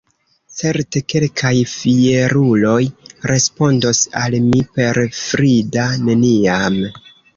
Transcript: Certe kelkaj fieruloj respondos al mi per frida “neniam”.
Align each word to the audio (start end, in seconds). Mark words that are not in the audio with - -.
Certe 0.59 1.01
kelkaj 1.13 1.51
fieruloj 1.73 2.79
respondos 3.33 4.01
al 4.23 4.39
mi 4.47 4.65
per 4.79 5.03
frida 5.19 5.87
“neniam”. 6.09 6.81